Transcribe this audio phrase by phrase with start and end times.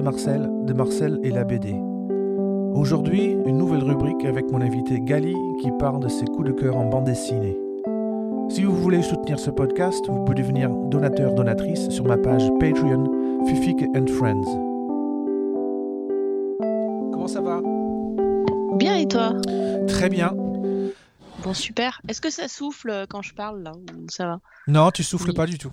[0.00, 1.74] C'est Marcel de Marcel et la BD.
[2.74, 6.74] Aujourd'hui, une nouvelle rubrique avec mon invité Gali qui parle de ses coups de cœur
[6.78, 7.54] en bande dessinée.
[8.48, 13.44] Si vous voulez soutenir ce podcast, vous pouvez devenir donateur donatrice sur ma page Patreon
[13.46, 14.46] Fifik and Friends.
[17.12, 17.60] Comment ça va?
[18.78, 19.34] Bien et toi?
[19.86, 20.32] Très bien.
[21.44, 22.00] Bon super.
[22.08, 23.72] Est-ce que ça souffle euh, quand je parle là
[24.08, 24.40] ça va?
[24.66, 25.34] Non, tu souffles Oui.
[25.36, 25.72] pas du tout.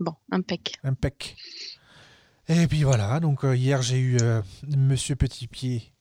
[0.00, 0.76] Bon, impec.
[0.82, 1.36] Impec.
[2.52, 4.42] Et puis voilà, donc euh, hier j'ai eu euh,
[4.76, 5.94] Monsieur Petit Pied.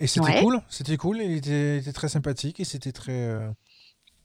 [0.00, 0.42] Et c'était Ouais.
[0.42, 3.48] cool, c'était cool, il était, très sympathique et c'était très, euh,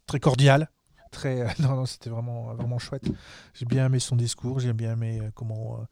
[0.08, 0.72] très cordial.
[1.12, 3.06] Très, non, non, c'était vraiment, vraiment chouette.
[3.54, 5.86] J'ai bien aimé son discours, j'ai bien aimé comment,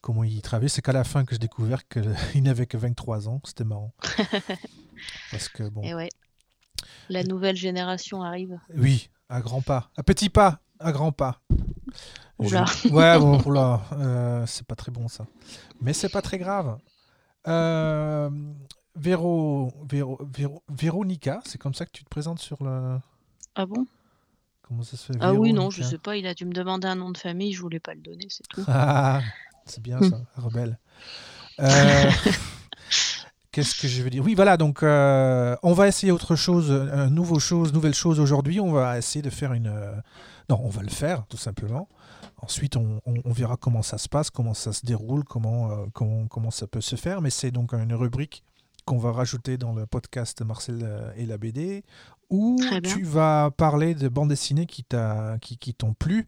[0.00, 0.68] comment il travaillait.
[0.68, 2.04] C'est qu'à la fin que j'ai découvert qu'il
[2.44, 3.92] n'avait que 23 ans, c'était marrant.
[5.32, 6.10] Parce que bon, Et ouais.
[7.08, 8.56] La nouvelle génération arrive.
[8.76, 11.41] oui, à grands pas, à petits pas, à grands pas.
[12.38, 12.64] Oula.
[12.66, 15.24] Je- Ouais, bon, oula, euh, c'est pas très bon ça.
[15.80, 16.78] Mais c'est pas très grave.
[17.48, 18.30] Euh,
[18.94, 22.98] Véro, Véro, Véro- Véronica, c'est comme ça que tu te présentes sur le.
[23.54, 23.86] Ah bon?
[24.62, 25.18] Comment ça se fait?
[25.20, 26.16] Ah oui, non, je sais pas.
[26.16, 27.52] Il a dû me demander un nom de famille.
[27.52, 28.64] Je voulais pas le donner, c'est tout.
[28.68, 29.20] Ah,
[29.66, 30.78] c'est bien ça, rebelle.
[31.60, 32.10] Euh,
[33.50, 34.24] Qu'est-ce que je veux dire?
[34.24, 38.60] Oui, voilà, donc euh, on va essayer autre chose, euh, nouveau chose, nouvelle chose aujourd'hui.
[38.60, 39.68] On va essayer de faire une.
[40.50, 41.88] Non, on va le faire, tout simplement.
[42.38, 46.80] Ensuite, on, verra comment ça se passe, comment ça se déroule, comment, euh, ça peut
[46.80, 47.20] se faire.
[47.20, 48.44] Mais c'est donc une rubrique
[48.84, 51.84] qu'on va rajouter dans le podcast Marcel euh, et la BD,
[52.30, 54.86] où tu vas parler de bandes dessinées qui
[55.42, 56.26] qui, qui t'ont plu,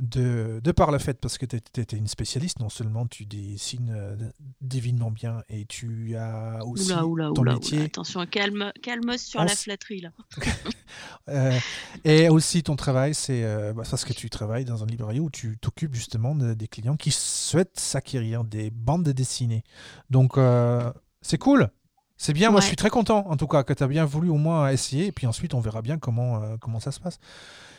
[0.00, 3.92] de, de par le fait, parce que tu étais une spécialiste, non seulement tu dessines
[3.96, 4.16] euh,
[4.60, 7.82] divinement bien, et tu as aussi Oula, oula, ton oula, métier.
[7.82, 10.10] Attention, calme, calme sur On la flatterie là.
[11.28, 11.56] euh,
[12.04, 15.30] et aussi ton travail, c'est euh, bah, parce que tu travailles dans un librairie où
[15.30, 19.62] tu t'occupes justement de- des clients qui souhaitent s'acquérir des bandes dessinées.
[20.10, 20.92] Donc euh,
[21.22, 21.70] c'est cool,
[22.16, 22.50] c'est bien.
[22.50, 24.68] Moi, je suis très content en tout cas que tu as bien voulu au moins
[24.68, 25.06] essayer.
[25.06, 27.18] Et puis ensuite, on verra bien comment, euh, comment ça se passe.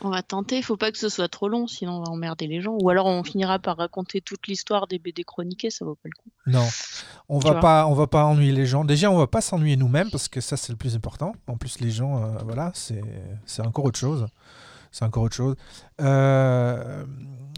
[0.02, 0.60] On va tenter.
[0.62, 2.76] Faut pas que ce soit trop long, sinon on va emmerder les gens.
[2.80, 5.70] Ou alors on finira par raconter toute l'histoire des BD chroniqués.
[5.70, 6.30] Ça vaut pas le coup.
[6.46, 6.66] Non,
[7.28, 8.84] on Tu va pas, on va pas ennuyer les gens.
[8.84, 11.34] Déjà, on va pas s'ennuyer nous-mêmes parce que ça c'est le plus important.
[11.46, 13.02] En plus, les gens, euh, voilà, c'est
[13.46, 14.26] c'est encore autre chose.
[14.92, 15.56] C'est encore autre chose.
[16.00, 17.04] Euh,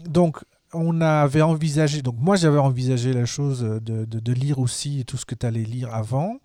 [0.05, 0.43] donc,
[0.73, 2.01] on avait envisagé.
[2.01, 5.45] Donc, moi, j'avais envisagé la chose de, de- de lire aussi tout ce que tu
[5.45, 6.37] allais lire avant.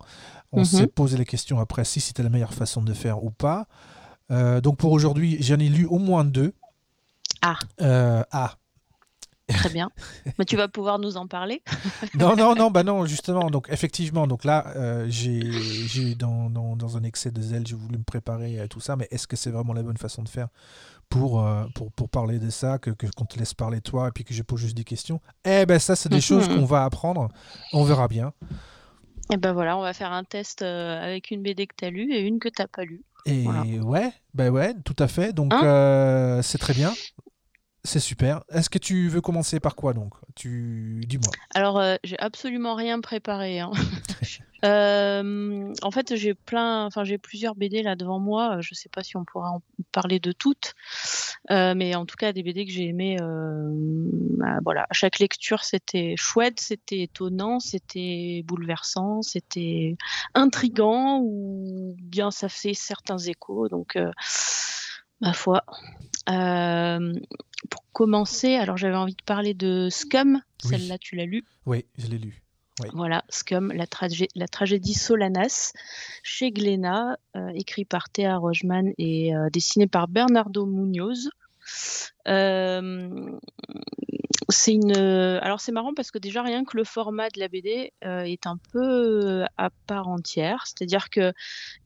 [0.51, 0.65] On Mhm.
[0.65, 3.67] s'est posé la question après si c'était la meilleure façon de faire ou pas.
[4.31, 6.53] Euh, donc, pour aujourd'hui, j'en ai lu au moins deux.
[7.41, 7.55] Ah.
[7.81, 8.55] Euh, ah.
[9.47, 9.91] Très bien.
[10.39, 11.61] Mais tu vas pouvoir nous en parler.
[12.15, 13.51] non, non, non, bah non, justement.
[13.51, 17.75] Donc, effectivement, donc là, euh, j'ai, j'ai dans, dans, dans un excès de zèle, j'ai
[17.75, 20.29] voulu me préparer à tout ça, mais est-ce que c'est vraiment la bonne façon de
[20.29, 20.47] faire?
[21.19, 24.23] Pour, euh, pour, pour parler de ça, que, qu'on te laisse parler toi et puis
[24.23, 26.21] que je pose juste des questions Eh ben, ça, c'est des Mhm.
[26.21, 27.29] choses qu'on va apprendre.
[27.73, 28.33] On verra bien.
[29.33, 31.89] Et ben voilà, on va faire un test euh, avec une BD que tu as
[31.89, 33.03] lue et une que t'as pas lue.
[33.25, 33.63] Et Voilà.
[33.83, 35.33] ouais, ben ouais, tout à fait.
[35.33, 36.93] Donc, Hein euh, c'est très bien.
[37.83, 38.43] C'est super.
[38.51, 40.13] Est-ce que tu veux commencer par quoi donc?
[40.35, 41.31] Tu dis-moi.
[41.55, 43.59] Alors, euh, j'ai absolument rien préparé.
[43.59, 43.71] hein.
[44.63, 48.57] Euh, en fait, j'ai plein, enfin, j'ai plusieurs BD là devant moi.
[48.57, 49.61] Euh, Je sais pas si on pourra en
[49.91, 50.73] parler de toutes,
[51.51, 53.17] Euh, mais en tout cas, des BD que j'ai aimées.
[53.21, 53.69] euh,
[54.37, 59.95] bah, voilà, à chaque lecture, c'était chouette, c'était étonnant, c'était bouleversant, c'était
[60.33, 63.67] intrigant ou bien ça fait certains échos.
[63.69, 63.97] Donc,
[65.21, 65.63] ma foi.
[67.69, 70.41] Pour commencer, alors j'avais envie de parler de Scum.
[70.63, 70.69] Oui.
[70.69, 71.43] Celle-là, tu l'as lu.
[71.65, 72.41] Oui, je l'ai lu.
[72.93, 73.85] Voilà, Scum, la,
[74.35, 75.71] la tragédie Solanas,
[76.23, 81.29] chez Glénat, euh, écrit par Théa Rogeman et euh, dessiné par Bernardo Munoz.
[82.27, 83.39] Euh,
[84.49, 84.95] c'est une.
[84.95, 88.47] Alors c'est marrant parce que déjà rien que le format de la BD euh, est
[88.47, 91.33] un peu à part entière, c'est-à-dire que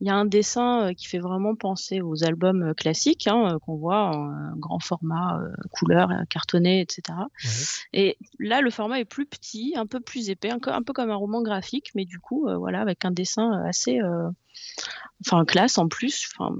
[0.00, 3.54] il y a un dessin euh, qui fait vraiment penser aux albums euh, classiques hein,
[3.54, 7.18] euh, qu'on voit en euh, grand format, euh, couleur, euh, cartonné, etc.
[7.92, 11.16] Et là, le format est plus petit, un peu plus épais, un, peu comme un
[11.16, 14.28] roman graphique, mais du coup, euh, voilà, avec un dessin euh, assez, euh,
[15.26, 16.28] enfin, classe en plus.
[16.32, 16.54] Enfin,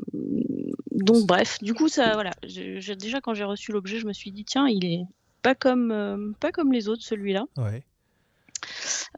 [0.93, 2.32] donc, bref, du coup, ça, voilà.
[2.43, 5.05] déjà, quand j'ai reçu l'objet, je me suis dit, tiens, il est
[5.42, 7.44] pas comme, euh, pas comme les autres, celui-là.
[7.56, 7.84] Ouais.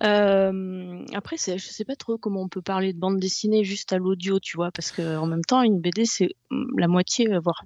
[0.02, 3.98] Euh, après, je sais pas trop comment on peut parler de bande dessinée juste à
[3.98, 7.40] l'audio, tu vois, parce que en même temps, une BD, c'est mm, la moitié, euh,
[7.40, 7.64] voire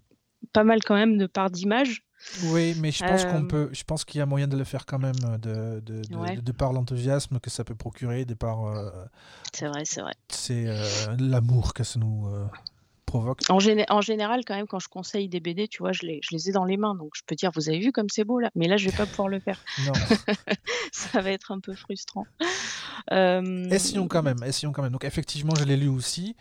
[0.53, 2.03] pas mal quand même de part d'image.
[2.45, 4.87] Oui, mais je pense qu'on peut, je pense qu'il y a moyen de le faire
[4.87, 6.37] quand même de, de, de, Ouais.
[6.37, 8.91] de- de par l'enthousiasme que ça peut procurer, de par euh,
[9.53, 10.15] C'est vrai, c'est vrai.
[10.29, 10.67] c'est
[11.19, 12.27] l'amour que ça nous
[13.07, 13.41] provoque.
[13.49, 16.35] En, en, général, quand même, quand je conseille des BD, tu vois, je les, je
[16.35, 16.95] les ai dans les mains.
[16.95, 18.51] Donc, je peux dire, vous avez vu comme c'est beau là.
[18.55, 19.59] Mais là, je vais pas pouvoir le faire.
[19.87, 19.93] Non.
[20.93, 22.27] ça va être un peu frustrant.
[23.13, 23.65] Euh...
[23.71, 24.43] Essayons quand même.
[24.45, 24.93] Essayons quand même.
[24.93, 26.37] Donc, effectivement, je l'ai lu aussi.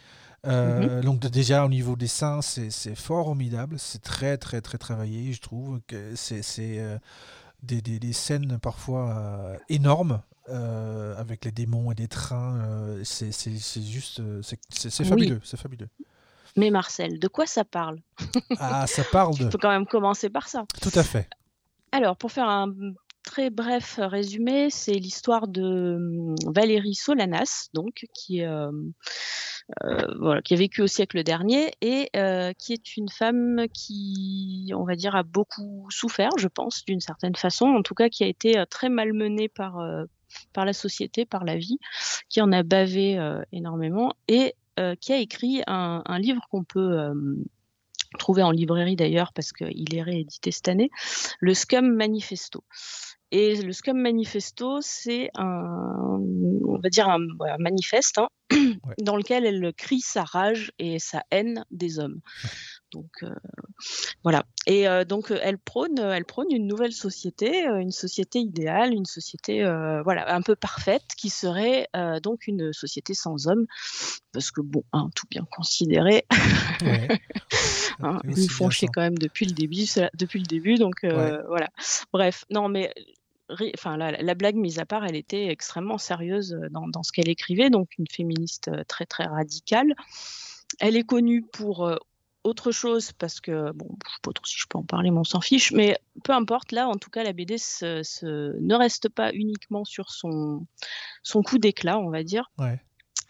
[0.48, 1.04] Euh, mhm.
[1.04, 6.14] Donc déjà au niveau dessin, c'est formidable, c'est très très très travaillé, je trouve que
[6.16, 7.00] c'est euh,
[7.64, 12.98] des, des, des, scènes parfois énormes avec les démons et des trains.
[13.04, 13.32] C'est
[13.82, 14.22] juste.
[14.70, 15.42] C'est fabuleux.
[15.44, 15.90] C'est fabuleux.
[16.56, 18.00] Mais Marcel, de quoi ça parle?
[18.60, 19.44] Ah, ça parle de.
[19.44, 20.66] Il faut quand même commencer par ça.
[20.82, 21.30] Tout à fait.
[21.92, 22.74] Alors, pour faire un
[23.24, 28.72] très bref résumé, c'est l'histoire de hum, Valérie Solanas, donc, qui, euh,
[30.20, 32.10] voilà, qui a vécu au siècle dernier et
[32.58, 37.36] qui est une femme qui, on va dire, a beaucoup souffert, je pense, d'une certaine
[37.36, 39.80] façon, en tout cas qui a été très malmenée par,
[40.54, 41.80] par la société, par la vie,
[42.30, 44.65] qui en a bavé euh, énormément et euh,
[45.00, 47.14] qui a écrit un, livre qu'on peut euh,
[48.18, 50.90] trouver en librairie d'ailleurs parce qu'il est réédité cette année,
[51.40, 52.64] le Scum Manifesto.
[53.32, 56.20] Et le Scum Manifesto, c'est un,
[56.66, 57.20] on va dire un,
[57.60, 58.30] manifeste hein,
[59.02, 62.22] dans lequel elle crie sa rage et sa haine des hommes.
[62.96, 63.36] Donc euh,
[64.24, 64.46] voilà.
[64.68, 69.06] Et euh, donc euh, elle prône, elle prône une nouvelle société, une société idéale, une
[69.06, 69.64] société
[70.04, 71.90] voilà un peu parfaite qui serait
[72.24, 73.66] donc une société sans hommes,
[74.32, 76.26] parce que bon, hein, tout bien considéré,
[78.00, 80.76] hein, ils nous font chier quand même depuis le début, depuis le début.
[80.76, 81.70] Donc voilà.
[82.14, 82.94] Bref, non mais
[83.50, 87.70] enfin la, blague mise à part, elle était extrêmement sérieuse dans, dans ce qu'elle écrivait,
[87.70, 89.94] donc une féministe très très radicale.
[90.80, 91.90] Elle est connue pour
[92.46, 95.18] autre chose parce que bon, je sais pas trop si je peux en parler, mais
[95.18, 95.72] on s'en fiche.
[95.72, 100.66] Mais peu importe, là, en tout cas, la BD ne reste pas uniquement sur son,
[101.24, 102.52] son coup d'éclat, on va dire.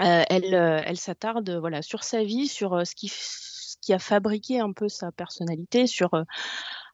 [0.02, 3.94] Euh, elle, euh, elle s'attarde voilà sur sa vie, sur euh, ce qui, ce qui
[3.94, 6.12] a fabriqué un peu sa personnalité, sur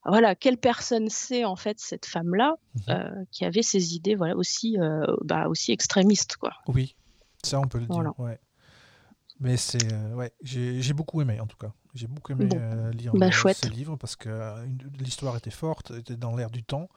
[0.05, 2.55] voilà quelle personne c'est en fait cette femme-là
[2.87, 2.93] mmh
[3.31, 4.77] qui avait ces idées voilà aussi
[5.23, 6.53] bah, aussi extrémistes quoi.
[6.67, 6.95] Oui,
[7.43, 8.13] ça on peut le dire.
[8.19, 8.39] Ouais.
[9.39, 11.73] Mais c'est ouais, j'ai beaucoup aimé en tout cas.
[11.93, 14.65] J'ai beaucoup aimé euh, lire bah, ce livre parce que euh,
[14.99, 16.87] l'histoire était forte, était dans l'air du temps,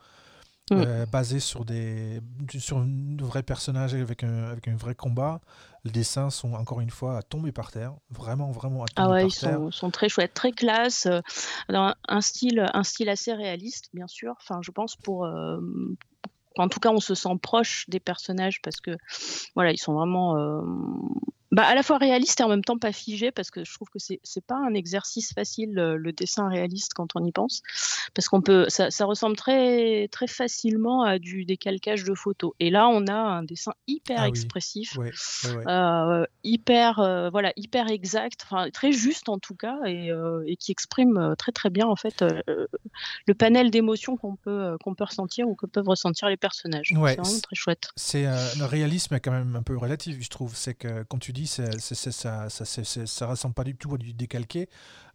[0.71, 0.75] mm.
[0.75, 2.21] euh, basée sur des
[2.57, 5.41] sur un vrai personnage avec un, avec un vrai combat.
[5.83, 9.11] Les dessins sont encore une fois à tomber par terre, vraiment vraiment à tomber ah
[9.11, 11.07] ouais, par ils Sont, sont, très chouettes, très classe,
[11.69, 14.33] dans un style un style assez réaliste bien sûr.
[14.41, 15.27] Enfin, je pense pour
[16.57, 18.97] en tout cas, on se sent proche des personnages parce que
[19.55, 20.35] voilà, ils sont vraiment
[21.51, 23.87] bah, à la fois réaliste et en même temps pas figé parce que je trouve
[23.89, 27.61] que c'est pas un exercice facile le, dessin réaliste quand on y pense
[28.13, 32.53] parce qu'on peut ça, ça, ressemble très très facilement à du décalcage de photos.
[32.59, 34.97] Et là on a un dessin hyper ah expressif
[35.67, 40.55] euh, hyper euh, voilà hyper exact enfin très juste en tout cas et, euh, et
[40.55, 42.23] qui exprime très très bien en fait
[43.27, 46.87] le panel d'émotions qu'on peut qu'on peut ressentir ou que peuvent ressentir les personnages.
[46.89, 47.89] C'est vraiment très chouette.
[47.95, 50.55] c'est le réalisme est quand même un peu relatif je trouve.
[50.55, 54.69] C'est que quand tu dis ça, ça, ça, ressemble pas du tout à du décalqué.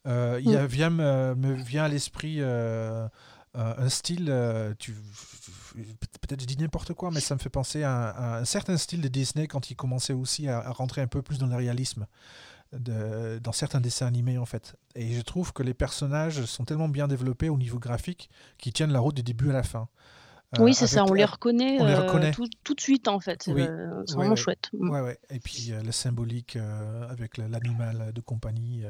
[0.07, 0.67] Euh, il mm.
[0.67, 3.09] vient, me, me, vient à l'esprit euh,
[3.55, 4.95] un style, euh, tu,
[6.21, 9.09] peut-être je dis n'importe quoi, mais ça me fait penser à, un certain style de
[9.09, 12.07] Disney quand il commençait aussi à, rentrer un peu plus dans le réalisme.
[12.73, 14.77] De, dans certains dessins animés en fait.
[14.95, 18.93] Et je trouve que les personnages sont tellement bien développés au niveau graphique qu'ils tiennent
[18.93, 19.89] la route du début à la fin.
[20.59, 23.45] Oui, c'est ça, on les reconnaît, euh, tout, tout, de suite en fait.
[23.45, 24.69] C'est euh, vraiment chouette.
[24.73, 24.91] Mm.
[24.91, 25.19] Ouais, ouais.
[25.31, 26.59] Et puis euh, le symbolique
[27.09, 28.83] avec l'animal de compagnie,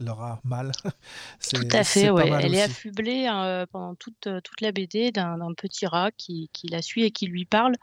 [0.00, 0.72] Laura Mal.
[1.54, 2.30] tout à fait, ouais.
[2.42, 3.26] Elle est affublée
[3.72, 7.46] pendant toute, toute la BD d'un petit rat qui, qui, la suit et qui lui
[7.46, 7.74] parle,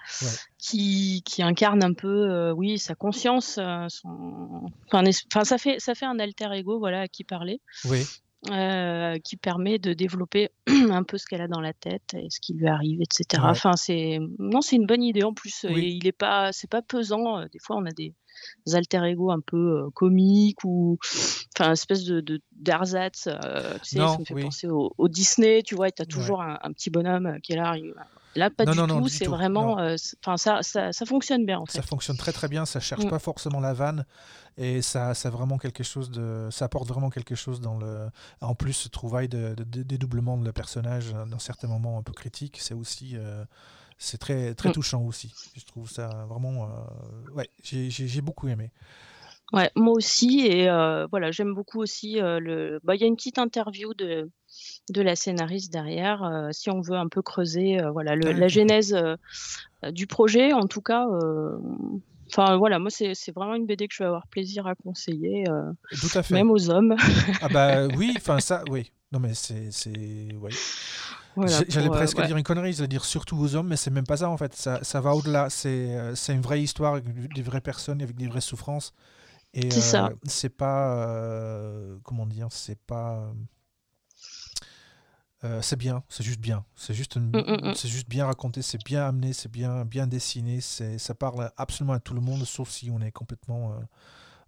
[0.60, 3.60] qui, qui, incarne un peu, oui, sa conscience.
[3.90, 4.72] Son...
[4.92, 7.60] Enfin, ça, fait, ça fait un alter ego voilà, à qui parler.
[7.86, 8.06] Oui.
[8.52, 12.40] Euh, qui permet de développer un peu ce qu'elle a dans la tête et ce
[12.40, 13.42] qui lui arrive, etc.
[13.44, 15.66] Enfin, c'est non, c'est une bonne idée en plus.
[15.66, 17.44] Et il est pas, c'est pas pesant.
[17.52, 18.14] Des fois, on a des,
[18.72, 21.00] alter ego un peu euh, comiques ou
[21.58, 23.28] enfin espèce de d'ersatz.
[23.28, 25.64] Euh, tu sais, ça me fait penser au, Disney.
[25.64, 27.76] Tu vois, tu as toujours un, petit bonhomme qui est là.
[28.36, 29.08] Là, pas du tout.
[29.08, 29.78] C'est vraiment.
[30.22, 31.60] Enfin, ça, ça, ça, fonctionne bien.
[31.60, 31.78] En fait.
[31.78, 32.66] Ça fonctionne très très bien.
[32.66, 33.10] Ça cherche mm.
[33.10, 34.06] pas forcément la vanne
[34.58, 38.10] et ça, ça vraiment quelque chose de, ça apporte vraiment quelque chose dans le.
[38.42, 42.60] En plus, ce trouvaille de, dédoublement de le personnage dans certains moments un peu critiques,
[42.62, 43.44] c'est aussi, euh,
[43.98, 44.74] c'est très très mm.
[44.74, 45.34] touchant aussi.
[45.56, 48.72] Je trouve ça vraiment, euh, ouais, j'ai beaucoup aimé.
[49.54, 52.80] Ouais, moi aussi et euh, voilà, j'aime beaucoup aussi le.
[52.84, 54.30] Bah, il y a une petite interview de
[54.90, 58.98] de la scénariste derrière, si on veut un peu creuser, voilà, le, la genèse
[59.92, 61.06] du projet, en tout cas
[62.32, 65.44] Enfin voilà, moi c'est vraiment une BD que je vais avoir plaisir à conseiller,
[66.00, 66.34] Tout à fait.
[66.34, 66.96] même aux hommes.
[67.42, 68.92] Ah bah oui, enfin ça, oui.
[69.12, 69.70] Non mais c'est.
[71.68, 74.30] J'allais presque dire une connerie, j'allais dire surtout aux hommes, mais c'est même pas ça
[74.30, 74.54] en fait.
[74.56, 75.50] Ça, ça va au-delà.
[75.50, 78.94] C'est, c'est une vraie histoire avec des vraies personnes, avec des vraies souffrances.
[79.56, 80.12] Et c'est ça.
[80.26, 81.08] C'est pas,
[82.04, 83.32] comment dire, c'est pas.
[85.46, 86.66] Euh, c'est bien, c'est juste bien.
[86.76, 87.74] C'est juste, mmh, mmh, mmh.
[87.76, 90.60] c'est juste bien raconté, c'est bien amené, c'est bien, bien dessiné.
[90.60, 93.76] C'est, ça parle absolument à tout le monde, sauf si on est complètement euh,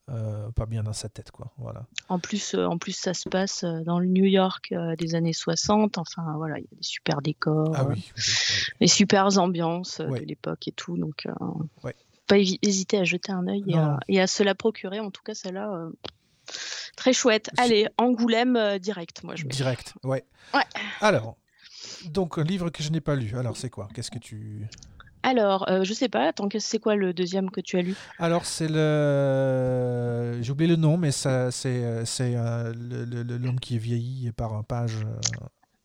[0.09, 1.51] euh, pas bien dans sa tête, quoi.
[1.57, 1.85] Voilà.
[2.09, 5.99] En plus, en plus, ça se passe dans le New York des années 60.
[5.99, 8.11] Enfin, voilà, il y a des super décors, ah, oui,
[8.79, 10.97] des super ambiances de l'époque et tout.
[10.97, 11.27] Donc,
[12.27, 14.99] pas hésiter à jeter un œil et à, et à, se la procurer.
[14.99, 15.89] En tout cas, celle-là
[16.95, 17.51] Très chouette.
[17.57, 20.23] Allez, Angoulême euh, direct, moi je Direct, ouais.
[20.53, 20.63] Ouais.
[20.99, 21.37] Alors,
[22.05, 23.37] donc un livre que je n'ai pas lu.
[23.37, 23.87] Alors c'est quoi?
[23.93, 24.67] Qu'est-ce que tu
[25.23, 27.95] alors, euh, je sais pas, attends, c'est quoi le deuxième que tu as lu?
[28.17, 30.39] Alors, c'est le.
[30.41, 34.63] J'ai oublié le nom, mais ça, c'est, euh, c'est l'homme qui est vieilli par un
[34.63, 35.05] page.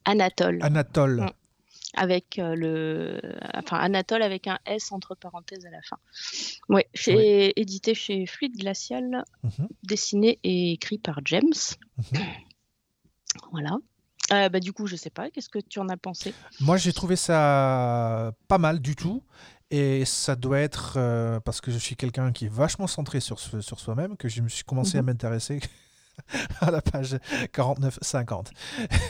[0.05, 0.59] Anatole.
[0.63, 1.23] Anatole.
[1.23, 1.42] Mm
[1.95, 3.21] avec euh, le,
[3.55, 5.99] enfin Anatole avec un S entre parenthèses à la fin.
[6.69, 9.69] Ouais, chez, édité chez Fluide Glacial, mhm.
[9.83, 11.53] dessiné et écrit par James.
[11.99, 12.21] Mhm.
[13.51, 13.79] Voilà.
[14.33, 16.33] Euh, bah, du coup, je sais pas, qu'est-ce que tu en as pensé?
[16.61, 19.23] Moi, j'ai trouvé ça pas mal du tout.
[19.75, 23.41] Et ça doit être euh, parce que je suis quelqu'un qui est vachement centré sur,
[23.41, 25.07] sur soi-même que je me suis commencé à mhm.
[25.07, 25.61] m'intéresser
[26.61, 27.16] à la page
[27.54, 28.47] 49-50.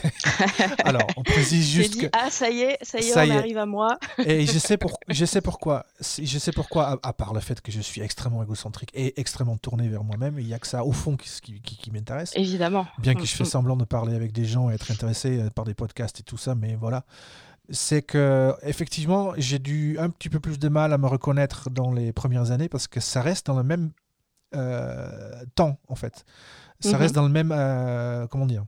[0.85, 3.67] Alors, on précise juste dit, Ah, ça y est, ça y est, on arrive à
[3.67, 3.99] moi.
[4.19, 5.87] et je sais, pour, je sais pourquoi.
[6.01, 9.89] Je sais pourquoi, à, part le fait que je suis extrêmement égocentrique et extrêmement tourné
[9.89, 12.33] vers moi-même, il n'y a que ça, au fond, qui, qui, m'intéresse.
[12.35, 12.87] Évidemment.
[12.99, 13.51] Bien que je fais mm, mm.
[13.51, 16.39] semblant de parler avec des gens et être intéressé euh, par des podcasts et tout
[16.39, 17.05] ça, mais voilà
[17.71, 21.93] c'est que effectivement j'ai dû un petit peu plus de mal à me reconnaître dans
[21.93, 23.93] les premières années parce que ça reste dans le même
[24.55, 26.25] euh, temps en fait.
[26.83, 27.23] Ça reste mhm.
[27.23, 27.53] dans le même.
[27.53, 28.65] Euh, comment dire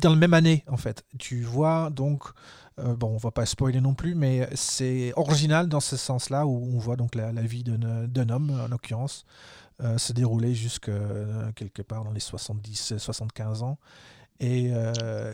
[0.00, 1.04] Dans même année, en fait.
[1.18, 2.24] Tu vois, donc.
[2.78, 6.70] Euh, bon, on va pas spoiler non plus, mais c'est original dans ce sens-là où
[6.72, 9.24] on voit donc la, vie d'un homme, en l'occurrence,
[9.82, 10.88] euh, se dérouler jusque
[11.56, 13.78] quelque part dans les 70-75 ans.
[14.38, 14.70] Et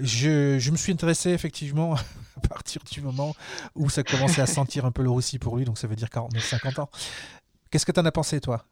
[0.00, 1.96] je, je, me suis intéressé effectivement
[2.42, 3.36] à partir du moment
[3.74, 6.08] où ça commençait à sentir un peu le roussi pour lui, donc ça veut dire
[6.08, 6.88] 49-50 ans.
[7.70, 8.64] Qu'est-ce que tu en as pensé, toi?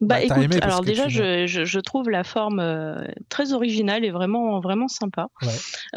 [0.00, 4.60] Bah, bah écoute, alors déjà, je, je, trouve la forme euh, très originale et vraiment,
[4.60, 5.28] vraiment sympa.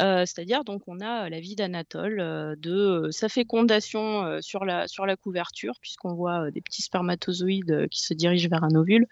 [0.00, 5.04] Euh, c'est-à-dire, donc, on a la vie d'Anatole, euh, de sa fécondation sur, la, sur
[5.04, 9.06] la couverture, puisqu'on voit des petits spermatozoïdes qui se dirigent vers un ovule.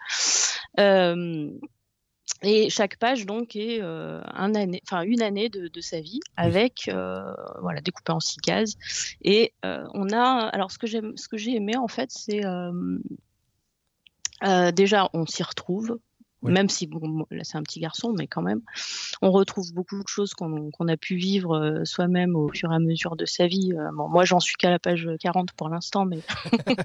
[2.43, 6.89] et chaque page, donc, est un année, une année de, de, sa vie, avec,
[7.61, 8.77] voilà, découpé en six cases.
[9.21, 10.87] Et on a, alors, ce que
[11.37, 12.41] j'ai aimé, en fait, c'est
[14.43, 15.99] euh, déjà, on s'y retrouve,
[16.43, 18.61] même si bon, là c'est un petit garçon, mais quand même,
[19.21, 22.79] on retrouve beaucoup de choses qu'on a pu vivre euh, soi-même au fur et à
[22.79, 23.73] mesure de sa vie.
[23.73, 26.19] Euh, moi, j'en suis qu'à la page 40 pour l'instant, mais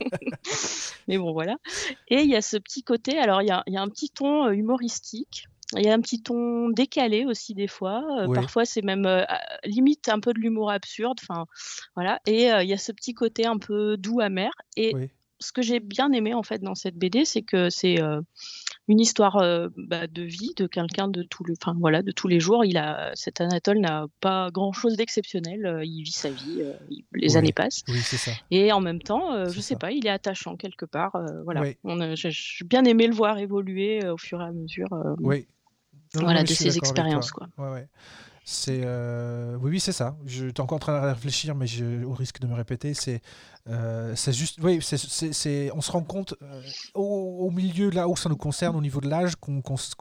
[1.08, 1.56] mais bon voilà.
[2.08, 4.10] Et il y a ce petit côté, alors il y a, y a, un petit
[4.10, 5.46] ton humoristique.
[5.74, 8.04] Il y a un petit ton décalé aussi des fois.
[8.34, 9.08] Parfois, c'est même
[9.64, 11.18] limite un peu de l'humour absurde.
[11.26, 11.46] Enfin,
[11.94, 12.20] voilà.
[12.26, 14.52] Et il y a ce petit côté un peu doux, amer.
[14.76, 14.92] Et
[15.42, 18.20] ce que j'ai bien aimé en fait dans cette BD, c'est que c'est euh,
[18.88, 22.28] une histoire euh, bah, de vie de quelqu'un de tout le, enfin voilà, de tous
[22.28, 22.64] les jours.
[22.64, 25.66] Il a cet Anatole n'a pas grand chose d'exceptionnel.
[25.66, 26.62] Euh, il vit sa vie,
[27.12, 27.82] les années passent.
[27.88, 28.32] Oui, ça.
[28.50, 31.12] Et en même temps, je sais pas, il est attachant quelque part.
[31.44, 31.62] voilà.
[32.14, 34.88] j'ai bien aimé le voir évoluer au fur et à mesure.
[35.20, 35.46] oui.
[36.14, 37.48] voilà, de ses expériences quoi.
[37.58, 37.86] Ouais,
[38.44, 40.16] c'est euh, oui, oui, c'est ça.
[40.26, 43.20] Je suis encore en train de réfléchir, mais je, au risque de me répéter, c'est
[43.68, 46.62] euh, c'est juste, oui, c'est, on se rend compte euh,
[46.94, 49.94] au, milieu là où ça nous concerne, au niveau de l'âge, qu'on, qu'on, se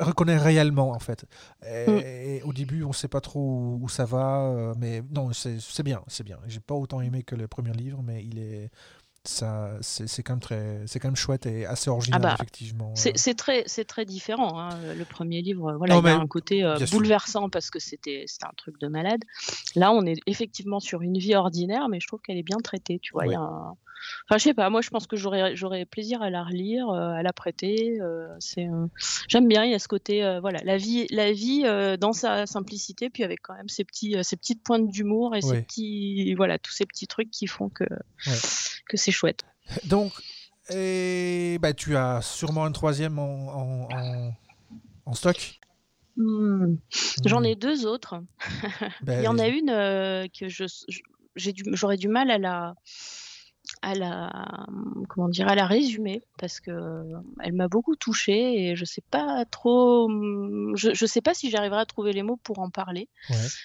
[0.00, 1.24] reconnaît réellement en fait.
[1.64, 2.48] Et, mm.
[2.48, 6.02] au début, on ne sait pas trop où, ça va, mais non, c'est, c'est bien,
[6.08, 6.38] c'est bien.
[6.48, 8.70] J'ai pas autant aimé que le premier livre, mais il est
[9.24, 12.92] ça c'est quand même très c'est quand même chouette et assez original ah bah, effectivement
[12.94, 13.34] c'est euh.
[13.34, 14.70] très c'est très différent hein.
[14.96, 18.52] le premier livre voilà il y a un côté euh, bouleversant parce que c'était un
[18.56, 19.22] truc de malade
[19.76, 22.98] là on est effectivement sur une vie ordinaire mais je trouve qu'elle est bien traitée
[22.98, 23.76] tu vois il y a un,
[24.28, 27.22] Enfin, je sais pas, moi je pense que j'aurais, plaisir à la relire, euh, à
[27.22, 28.00] la prêter.
[28.00, 28.86] Euh, c'est, euh,
[29.28, 31.64] j'aime bien, il y a ce côté, voilà, la vie, la vie
[31.98, 35.62] dans sa simplicité, puis avec quand même ces, petits, ces petites pointes d'humour et ces
[35.62, 37.84] petits, voilà, tous ces petits trucs qui font que,
[38.86, 39.44] que c'est chouette.
[39.84, 40.12] Donc,
[40.70, 43.88] et, bah, tu as sûrement un troisième en,
[45.04, 45.60] en, stock?
[46.16, 46.76] Hmm.
[47.24, 48.22] J'en ai deux autres.
[49.02, 50.64] Ben, il y en a une que je,
[51.36, 52.74] j'aurais du mal à la
[53.82, 54.66] à la
[55.08, 56.70] comment dire à la résumer parce que
[57.40, 60.08] elle m'a beaucoup touchée et je sais pas trop
[60.74, 63.08] je, je sais pas si j'arriverai à trouver les mots pour en parler.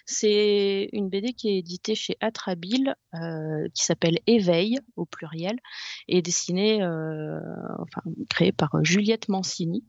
[0.06, 5.60] C'est une BD qui est éditée chez Atrabile euh, qui s'appelle Éveil au pluriel
[6.08, 7.40] et dessinée euh,
[7.80, 9.84] enfin créée par Juliette Mancini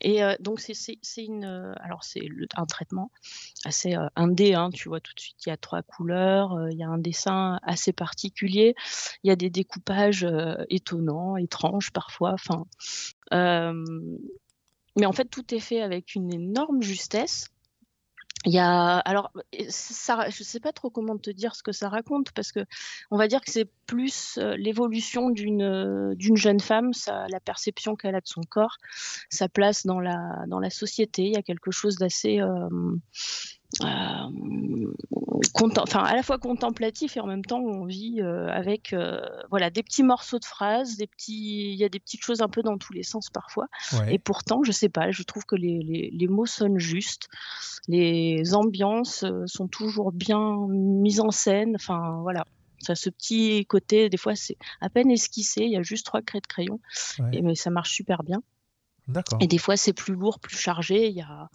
[0.00, 1.44] et donc c'est une
[1.80, 2.26] alors c'est
[2.56, 3.10] un traitement
[3.64, 6.82] assez indé hein, tu vois tout de suite il y a trois couleurs il y
[6.82, 8.74] a un dessin assez particulier
[9.22, 10.26] il y a des découpages
[10.68, 12.64] étonnants étranges parfois enfin
[13.30, 17.48] mais en fait tout est fait avec une énorme justesse
[18.46, 22.32] il y a alors je sais pas trop comment te dire ce que ça raconte
[22.32, 22.60] parce que
[23.10, 27.96] on va dire que c'est plus euh, l'évolution d'une euh, d'une jeune femme, la perception
[27.96, 28.76] qu'elle a de son corps,
[29.30, 31.22] sa place dans la dans la société.
[31.22, 32.68] Il y a quelque chose d'assez euh,
[35.78, 39.70] enfin à la fois contemplatif et en même temps on vit euh, avec euh, voilà
[39.70, 42.62] des petits morceaux de phrases, des petits, il y a des petites choses un peu
[42.62, 43.66] dans tous les sens parfois.
[44.08, 47.28] Et pourtant, je sais pas, je trouve que les, les, les mots sonnent justes,
[47.88, 51.74] les ambiances sont toujours bien mises en scène.
[51.76, 52.44] Enfin voilà,
[52.80, 56.22] ça ce petit côté, des fois c'est à peine esquissé, il y a juste trois
[56.22, 56.80] craies de crayon,
[57.32, 58.42] et, mais ça marche super bien.
[59.40, 61.08] Et des fois, c'est plus lourd, plus chargé.
[61.08, 61.48] Il y a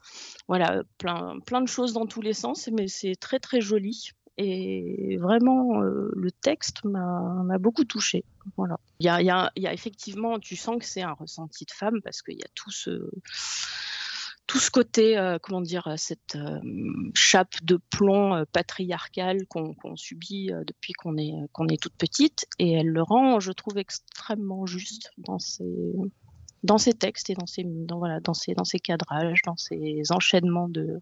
[0.47, 4.11] voilà, plein, plein de choses dans tous les sens, mais c'est très, très joli.
[4.37, 8.23] Et vraiment, euh, le texte m'a beaucoup touché.
[8.55, 8.79] Voilà.
[8.99, 11.71] Il y a, y, a, y a, effectivement, tu sens que c'est un ressenti de
[11.71, 13.11] femme parce qu'il y a tout ce,
[14.47, 16.59] tout ce côté, euh, comment dire, cette euh,
[17.13, 22.45] chape de plomb patriarcale qu'on subit depuis qu'on est, qu'on est toute petite.
[22.59, 25.65] Et elle le rend, je trouve, extrêmement juste dans ses,
[26.63, 30.03] dans ces textes et dans ces, dans, voilà, dans ces, dans ces cadrages, dans ces
[30.09, 31.01] enchaînements de,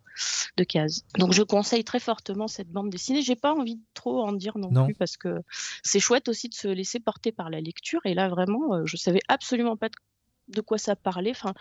[0.57, 1.01] de cases.
[1.17, 3.21] Donc je conseille très fortement cette bande dessinée.
[3.21, 5.41] J'ai pas envie de trop en dire non, plus parce que
[5.83, 8.01] c'est chouette aussi de se laisser porter par la lecture.
[8.05, 9.89] Et là vraiment, euh, je savais absolument pas
[10.47, 11.31] de, quoi ça parlait.
[11.31, 11.53] Enfin,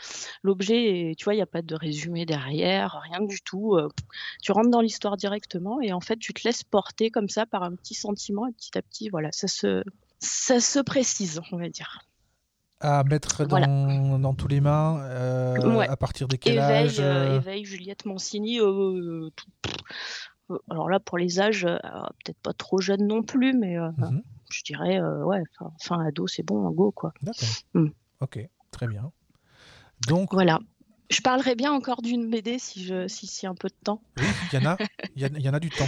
[0.43, 3.77] l'objet, tu vois, il n'y a pas de résumé derrière, rien du tout.
[3.77, 3.89] Euh,
[4.43, 7.63] tu rentres dans l'histoire directement et en fait, tu te laisses porter comme ça par
[7.63, 9.83] un petit sentiment et petit à petit, voilà, ça se,
[10.21, 12.01] ça se précise, on va dire
[12.81, 17.37] à mettre dans, dans, tous les mains euh, à partir de quel âge euh, euh
[17.37, 18.59] Éveil, Juliette Mancini.
[20.71, 24.23] alors là, pour les âges, peut-être pas trop jeune non plus, mais mhm.
[24.51, 25.43] je dirais, ouais,
[25.81, 27.13] fin, ado, c'est bon, go, quoi.
[27.23, 27.49] D'accord.
[27.75, 27.89] Hmm.
[28.21, 28.39] Ok,
[28.71, 29.11] très bien.
[30.09, 30.33] Donc.
[30.33, 30.61] Voilà.
[31.09, 34.03] Je parlerai bien encore d'une BD si je si, si un peu de temps.
[34.17, 34.77] Oui, il y en a,
[35.15, 35.87] il y, y en a du temps.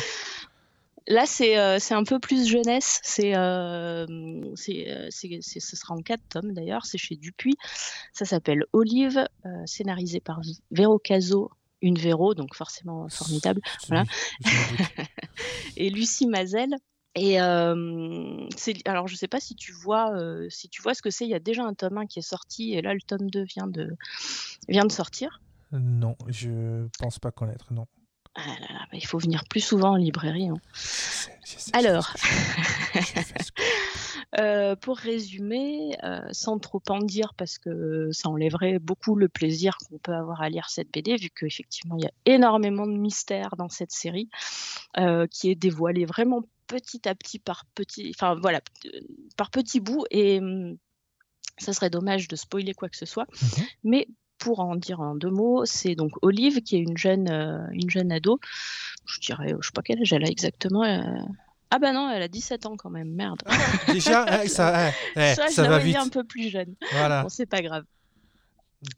[1.08, 3.00] Là, euh, c'est un peu plus jeunesse.
[3.02, 4.54] C'est euh, euh
[5.10, 6.84] ce sera en quatre tomes d'ailleurs.
[6.84, 7.56] C'est chez Dupuis.
[8.12, 10.40] Ça s'appelle Olive, euh, scénarisé par
[10.70, 13.62] Véro Caso, une Véro, donc forcément formidable.
[13.88, 14.04] Voilà.
[15.78, 16.74] et Lucie Mazel.
[17.14, 20.12] Et alors, je sais pas si tu vois,
[20.50, 21.24] si tu vois ce que c'est.
[21.24, 23.42] Il y a déjà un tome 1 qui est sorti, et là, le tome 2
[23.42, 23.96] vient de,
[24.68, 25.40] vient de sortir.
[25.72, 27.86] Non, je pense pas connaître, non.
[28.34, 28.42] Ah
[28.90, 30.48] bah, il faut venir plus souvent en librairie.
[30.48, 30.60] Hein.
[31.72, 32.14] Alors,
[34.38, 39.76] euh, pour résumer, euh, sans trop en dire, parce que ça enlèverait beaucoup le plaisir
[39.78, 43.56] qu'on peut avoir à lire cette BD, vu qu'effectivement il y a énormément de mystères
[43.56, 44.28] dans cette série,
[44.98, 48.60] euh, qui est dévoilé vraiment petit à petit par petit, enfin voilà,
[49.36, 50.76] par petits bouts, et hum,
[51.58, 53.26] ça serait dommage de spoiler quoi que ce soit.
[53.42, 53.66] Mhm.
[53.84, 54.08] Mais
[54.38, 57.90] pour en dire en deux mots, c'est donc Olive qui est une jeune, euh, une
[57.90, 58.40] jeune ado.
[59.06, 60.84] Je dirais, je sais pas quel âge elle a exactement.
[60.84, 61.02] Euh.
[61.70, 63.42] Ah bah non, elle a 17 ans quand même, merde.
[63.46, 63.56] Ah,
[63.92, 64.92] déjà, ça,
[65.50, 65.96] ça, va vite.
[65.96, 66.74] un peu plus jeune.
[66.92, 67.22] Voilà.
[67.22, 67.84] Bon, c'est pas grave.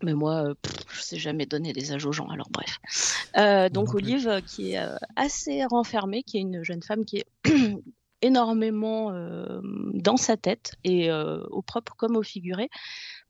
[0.03, 0.55] Mais moi, euh,
[0.93, 2.79] je sais jamais donner des âges aux gens, alors bref.
[3.73, 4.81] donc Olive, qui est
[5.17, 7.27] assez renfermée, qui est une jeune femme qui est
[8.23, 9.13] énormément
[9.95, 12.69] dans sa tête et au propre comme au figuré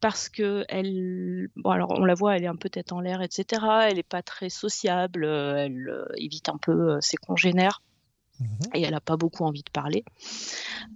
[0.01, 3.23] parce que elle, bon alors on la voit, elle est un peu tête en l'air,
[3.23, 3.63] etc.
[3.89, 7.83] Elle n'est pas très sociable, euh, elle euh, évite un peu euh, ses congénères.
[8.41, 8.49] Mhm.
[8.75, 10.05] Et elle n'a pas beaucoup envie de parler.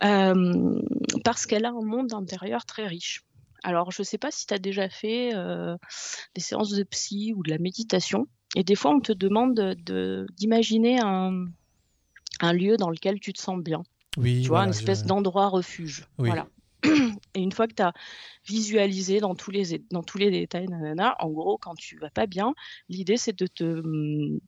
[0.01, 3.23] parce qu'elle a un monde intérieur très riche.
[3.63, 5.33] Alors, je ne sais pas si tu as déjà fait
[6.35, 8.27] des séances de psy ou de la méditation.
[8.57, 9.75] Et des fois, on te demande
[10.37, 11.47] d'imaginer un,
[12.45, 13.83] un, lieu dans lequel tu te sens bien.
[14.17, 16.07] Oui, tu vois, une espèce d'endroit refuge.
[16.19, 16.47] Voilà.
[17.35, 17.93] Et une fois que tu as
[18.47, 20.69] visualisé dans tous les, dans tous les détails,
[21.19, 22.55] en gros, quand tu vas pas bien,
[22.89, 24.39] l'idée c'est de te hum,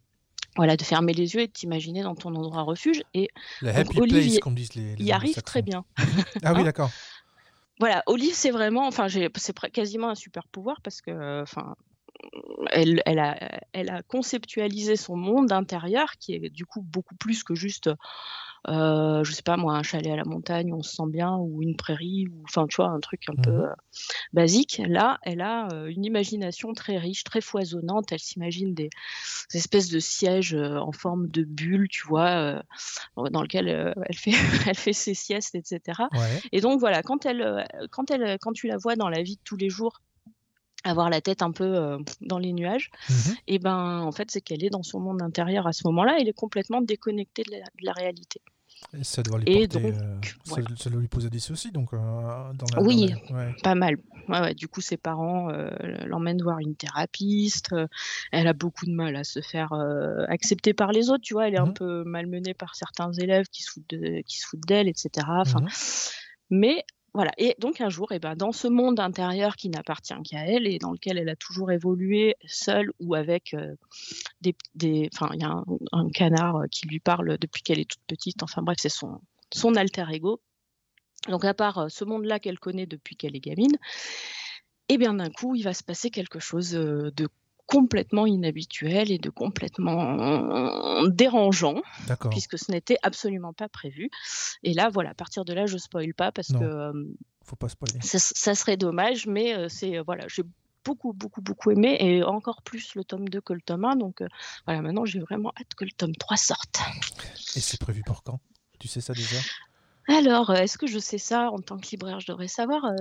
[0.57, 3.03] voilà, de fermer les yeux et de t'imaginer dans ton endroit refuge.
[3.15, 3.29] Et
[3.61, 5.85] le happy place, comme disent les, Il arrive très bien.
[6.43, 6.91] ah oui, hein d'accord.
[7.79, 11.77] Voilà, Olive, c'est vraiment, enfin, c'est quasiment un super pouvoir parce que, enfin,
[12.71, 17.43] elle, elle, a, elle a conceptualisé son monde intérieur qui est du coup beaucoup plus
[17.45, 17.91] que juste
[18.69, 21.37] euh, je sais pas moi, un chalet à la montagne où on se sent bien,
[21.37, 23.43] ou une prairie, ou enfin tu vois, un truc un Mhm.
[23.45, 23.73] peu euh,
[24.33, 24.83] basique.
[24.87, 28.11] Là, elle a euh, une imagination très riche, très foisonnante.
[28.13, 28.91] Elle s'imagine des,
[29.53, 32.63] des espèces de sièges euh, en forme de bulle, tu vois,
[33.17, 34.33] dans lequel elle fait
[34.69, 36.09] elle fait ses siestes, etc.
[36.13, 36.41] Ouais.
[36.53, 39.43] Et donc voilà, quand elle, quand elle, quand tu la vois dans la vie de
[39.45, 40.01] tous les jours,
[40.87, 43.35] avoir la tête un peu euh, dans les nuages, Mhm.
[43.47, 46.29] et ben en fait c'est qu'elle est dans son monde intérieur à ce moment-là, elle
[46.29, 48.41] est complètement déconnectée de la, de la réalité.
[48.97, 50.67] Et ça doit lui Et porter, donc, euh, ça- voilà.
[50.79, 53.11] ça, doit lui poser des soucis donc euh, dans la, Oui.
[53.29, 53.55] dans la- ouais.
[53.63, 53.97] Pas mal.
[54.29, 55.49] Ouais, ouais, du coup, ses parents
[56.05, 57.89] l'emmènent voir une thérapeute.
[58.33, 59.73] elle a beaucoup de mal à se faire
[60.29, 61.23] accepter par les autres.
[61.23, 61.75] Tu vois, elle est un Mhm.
[61.75, 65.27] peu malmenée par certains élèves qui se foutent de- qui se foutent d'elle, etc.
[65.41, 65.69] Enfin, Mhm.
[66.51, 66.85] Mais
[67.17, 67.33] voilà.
[67.39, 70.79] Et donc un jour, et ben, dans ce monde intérieur qui n'appartient qu'à elle et
[70.79, 73.75] dans lequel elle a toujours évolué seule ou avec euh,
[74.75, 78.03] des, enfin, il y a un, canard euh, qui lui parle depuis qu'elle est toute
[78.07, 78.43] petite.
[78.43, 80.43] Enfin bref, c'est son alter ego.
[81.29, 83.79] Donc à part euh, ce monde-là qu'elle connaît depuis qu'elle est gamine,
[84.91, 87.29] et bien d'un coup, il va se passer quelque chose de
[87.67, 91.83] complètement inhabituel et de complètement dérangeant
[92.31, 94.11] puisque ce n'était absolument pas prévu.
[94.63, 96.61] Et là, voilà, à partir de là, je spoil pas parce Non.
[96.61, 96.93] que euh,
[97.45, 97.99] Faut pas spoiler.
[98.03, 100.43] ça, ça serait dommage, mais euh, c'est euh, voilà, j'ai
[100.85, 104.21] beaucoup beaucoup beaucoup aimé et encore plus le tome 2 que le tome 1 donc
[104.23, 104.29] euh,
[104.67, 106.79] voilà, maintenant j'ai vraiment hâte que le tome 3 sorte.
[107.57, 108.39] Et c'est prévu pour quand?
[108.79, 109.39] Tu sais ça déjà?
[110.09, 112.95] Alors, euh, est-ce que je sais ça en tant que libraire, je devrais savoir euh,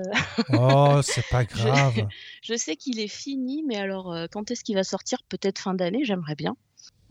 [0.60, 2.08] Oh, c'est pas grave.
[2.42, 5.20] Je sais qu'il est fini, mais alors euh, quand est-ce qu'il va sortir?
[5.30, 6.56] Peut-être fin d'année, j'aimerais bien.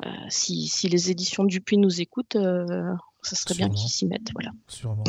[0.04, 3.80] Euh, si, si les éditions Dupuis nous écoutent, euh, ça serait bien Sûrement.
[3.80, 4.32] qu'ils s'y mettent.
[4.32, 4.50] Voilà.
[4.68, 5.04] Sûrement.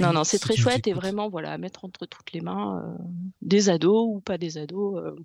[0.00, 1.02] Non, non, c'est si très tu nous chouette et écoutes.
[1.02, 3.04] vraiment, voilà, à mettre entre toutes les mains euh,
[3.40, 5.16] des ados ou pas des ados, euh,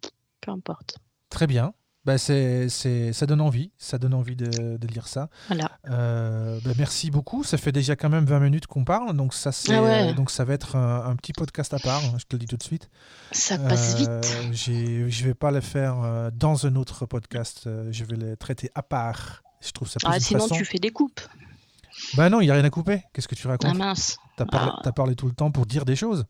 [0.41, 0.97] peu importe.
[1.29, 1.73] Très bien.
[2.07, 5.29] Bah, c'est, c'est, ça donne envie, ça donne envie de, de lire ça.
[5.49, 5.69] Voilà.
[5.89, 7.43] Euh, bah, merci beaucoup.
[7.43, 10.09] Ça fait déjà quand même 20 minutes qu'on parle, donc ça, Ah ouais.
[10.09, 12.01] euh, donc ça va être un, un petit podcast à part.
[12.05, 12.89] hein, je te le dis tout de suite.
[13.33, 14.37] Ça passe Euh, vite.
[14.53, 17.63] j'ai- je vais pas le faire euh, dans un autre podcast.
[17.67, 19.43] euh, je vais le traiter à part.
[19.59, 21.19] Je trouve ça plus Ah, sinon, tu fais des coupes.
[22.15, 23.03] Bah non, il y a rien à couper.
[23.11, 24.17] Qu'est-ce que tu Ah racontes mince.
[24.37, 24.91] T'as parlé, Ah.
[24.93, 26.25] parlé tout le temps pour dire des choses?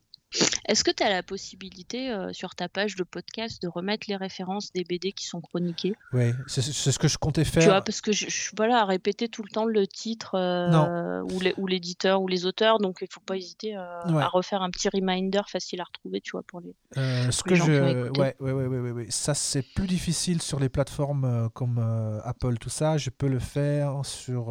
[0.66, 4.16] Est-ce que tu as la possibilité euh, sur ta page de podcast de remettre les
[4.16, 5.94] références des BD qui sont chroniquées?
[6.12, 7.62] Ouais, c'est, ce que je comptais faire.
[7.62, 9.86] Tu vois, parce que je, je suis pas là à répéter tout le temps le
[9.86, 11.22] titre euh,
[11.56, 14.22] ou l'éditeur ou les auteurs, donc il faut pas hésiter euh, Ouais.
[14.22, 16.74] à refaire un petit reminder facile à retrouver, tu vois, pour les.
[16.94, 17.72] Ce pour les que gens je,
[18.04, 18.20] écouté.
[18.20, 19.06] ouais, ouais, ouais, ouais, ouais, ouais.
[19.10, 21.78] ça c'est plus difficile sur les plateformes comme
[22.24, 22.96] Apple, tout ça.
[22.98, 24.50] Je peux le faire sur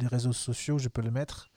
[0.00, 1.48] les réseaux sociaux, je peux le mettre.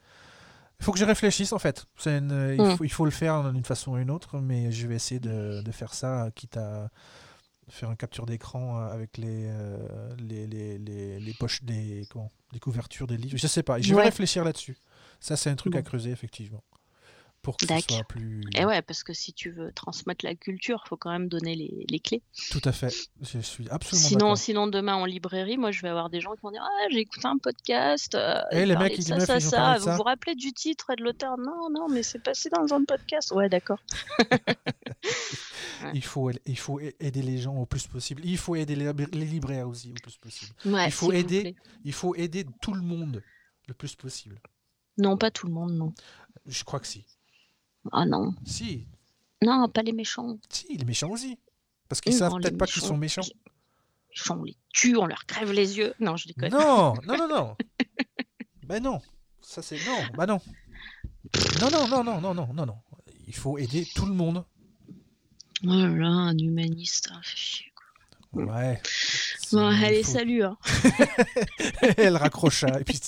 [0.80, 1.86] Il faut que je réfléchisse en fait.
[2.06, 2.76] Une- il, Mm.
[2.76, 5.62] faut, il faut le faire d'une façon ou une autre, mais je vais essayer de,
[5.62, 6.90] de faire ça, quitte à
[7.68, 12.30] faire un capture d'écran euh, avec les, euh, les, les, les, les poches, des, comment,
[12.52, 13.36] les couvertures des livres.
[13.38, 14.04] Je sais pas, je vais Ouais.
[14.04, 14.76] réfléchir là-dessus.
[15.18, 16.62] Ça c'est un truc à creuser effectivement.
[17.46, 18.40] Pour que ce soit plus...
[18.56, 21.86] Et ouais, parce que si tu veux transmettre la culture, faut quand même donner les,
[21.88, 22.20] les clés.
[22.50, 22.92] Tout à fait.
[23.22, 26.40] Je suis absolument Sinon, sinon demain en librairie, moi je vais avoir des gens qui
[26.42, 28.16] vont dire ah j'ai écouté un podcast.
[28.16, 29.74] euh, Eh, il les mecs, ils- ça, meufs, ça, ils ça.
[29.74, 29.96] de Vous ça.
[29.96, 31.38] vous rappelez du titre et de l'auteur?
[31.38, 33.30] Non, non, mais c'est passé dans un podcast.
[33.30, 33.78] Ouais, d'accord.
[35.94, 38.22] Il faut, il faut aider les gens au plus possible.
[38.24, 40.52] Il faut aider les, les libraires aussi au plus possible.
[40.64, 41.54] Ouais, Il faut aider.
[41.84, 43.22] Il faut aider tout le monde
[43.68, 44.40] le plus possible.
[44.98, 45.92] Non, pas tout le monde, non.
[46.46, 47.04] Je crois que si.
[47.92, 48.86] Ah non, Si,
[49.42, 50.38] non, pas les méchants.
[50.50, 51.38] si, les méchants aussi.
[51.88, 53.22] Parce qu'ils savent les peut-être pas qu'ils sont méchants.
[53.22, 55.94] Les méchants, on les tue, on leur crève les yeux.
[56.00, 56.50] Non, je déconne.
[56.52, 57.56] Non, non, non, non.
[58.66, 59.00] ben non.
[59.40, 59.98] Ça c'est non.
[60.16, 60.40] Bah non.
[61.60, 62.76] Non, non, non, non, non, non, non, non.
[63.28, 64.44] Il faut aider tout le monde.
[65.64, 68.44] Oh là là, un humaniste, hein, fait chier, quoi.
[68.44, 68.80] Ouais.
[69.52, 70.42] Bon, allez, faut- salut.
[70.44, 70.56] Hein.
[71.96, 73.00] Elle raccrocha et puis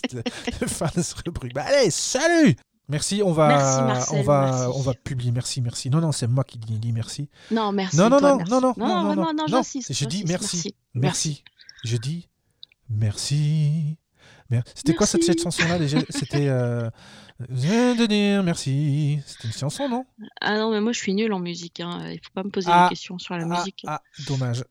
[0.67, 1.53] fin de ce rubrique.
[1.55, 2.57] Bah, allez, salut
[2.89, 4.79] Merci, on va, Merci, Marcel, on va, merci.
[4.79, 5.31] on va publier.
[5.31, 5.91] Merci, merci.
[5.91, 7.29] Non, non, c'est moi qui dis, dis merci.
[7.51, 7.97] Non, merci.
[7.97, 8.51] Non, non, toi, non, merci.
[8.51, 9.47] non, non, non, non, non, non, non, non.
[9.47, 9.93] j'insiste.
[9.93, 11.45] Je dis merci, merci.
[11.85, 12.29] Je dis
[12.89, 13.97] merci.
[14.51, 15.99] Mer- C'était quoi cette, cette chanson-là déjà?
[16.09, 16.89] C'était euh,
[17.39, 19.21] de dire merci.
[19.27, 20.07] C'était une chanson, non?
[20.41, 21.81] Ah non, mais moi je suis nulle en musique.
[21.81, 22.01] Hein.
[22.11, 23.83] Il faut pas me poser Ah, des questions sur la ah, musique.
[23.87, 24.65] ah, dommage.